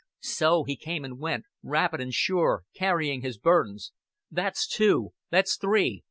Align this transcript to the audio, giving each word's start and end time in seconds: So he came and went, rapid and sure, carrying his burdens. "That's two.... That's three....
So 0.23 0.63
he 0.63 0.75
came 0.77 1.05
and 1.05 1.19
went, 1.19 1.45
rapid 1.61 2.01
and 2.01 2.11
sure, 2.11 2.63
carrying 2.73 3.21
his 3.21 3.37
burdens. 3.37 3.91
"That's 4.31 4.67
two.... 4.67 5.13
That's 5.29 5.57
three.... 5.57 5.99